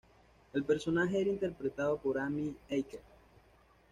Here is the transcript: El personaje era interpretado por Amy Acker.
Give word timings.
El 0.53 0.63
personaje 0.63 1.21
era 1.21 1.29
interpretado 1.29 1.95
por 1.95 2.17
Amy 2.17 2.55
Acker. 2.71 3.01